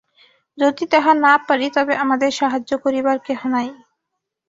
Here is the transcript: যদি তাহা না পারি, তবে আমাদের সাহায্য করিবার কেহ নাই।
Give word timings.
যদি 0.57 0.83
তাহা 0.93 1.11
না 1.25 1.33
পারি, 1.47 1.67
তবে 1.75 1.93
আমাদের 2.03 2.31
সাহায্য 2.39 2.71
করিবার 2.83 3.17
কেহ 3.27 3.39
নাই। 3.53 3.67